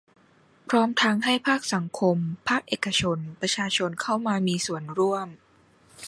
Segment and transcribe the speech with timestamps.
[0.69, 2.17] พร้อมทั้งให้ภาคสังคม
[2.47, 5.27] ภาคเอกชน ประชาชนเข้ามามีส่วนร่วม